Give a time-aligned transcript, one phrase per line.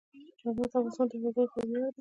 [0.39, 1.89] چار مغز د افغانستان د هیوادوالو لپاره ویاړ دی.